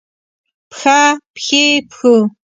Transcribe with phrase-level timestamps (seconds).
[0.71, 0.99] پښه،
[1.33, 2.13] پښې، پښو